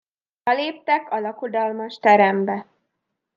Beléptek 0.45 1.11
a 1.11 1.19
lakodalmas 1.19 1.99
terembe. 1.99 2.57